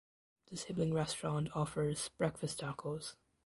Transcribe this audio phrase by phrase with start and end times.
[0.47, 3.17] The sibling restaurant offers breakfast tacos.